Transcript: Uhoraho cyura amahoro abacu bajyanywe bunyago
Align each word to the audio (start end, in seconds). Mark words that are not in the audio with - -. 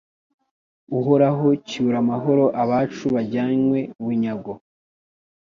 Uhoraho 0.99 1.47
cyura 1.67 1.95
amahoro 2.03 2.45
abacu 2.61 3.05
bajyanywe 3.15 3.79
bunyago 4.03 4.53